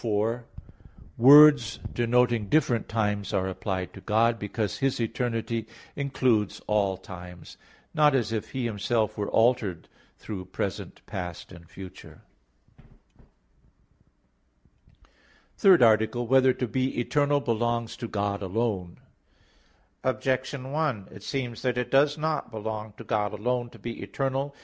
[0.01, 0.45] 4:
[1.15, 7.55] Words denoting different times are applied to God, because His eternity includes all times;
[7.93, 9.87] not as if He Himself were altered
[10.17, 12.23] through present, past and future._______________________
[15.57, 16.29] THIRD ARTICLE [I, Q.
[16.31, 16.41] 10, Art.
[16.47, 18.97] 3] Whether to Be Eternal Belongs to God Alone?
[20.03, 24.55] Objection 1: It seems that it does not belong to God alone to be eternal.